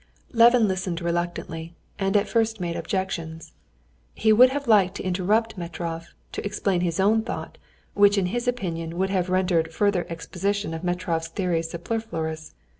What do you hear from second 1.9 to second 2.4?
and at